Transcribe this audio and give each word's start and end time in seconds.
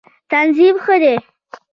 تنظیم 0.31 0.75
ښه 0.83 0.95
دی. 1.01 1.15